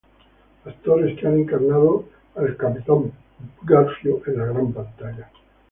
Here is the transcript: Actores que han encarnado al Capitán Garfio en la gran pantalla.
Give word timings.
Actores 0.65 1.15
que 1.19 1.27
han 1.27 1.37
encarnado 1.37 2.09
al 2.35 2.57
Capitán 2.57 3.11
Garfio 3.61 4.19
en 4.25 4.35
la 4.39 4.45
gran 4.45 4.73
pantalla. 4.73 5.29